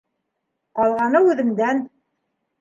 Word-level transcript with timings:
Ҡалғаны 0.79 1.21
үҙеңдән. 1.27 1.85